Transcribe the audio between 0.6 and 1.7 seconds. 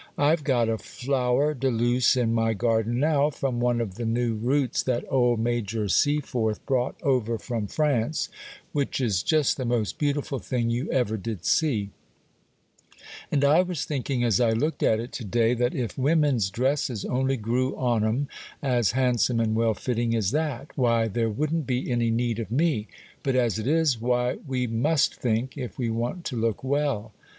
a flower de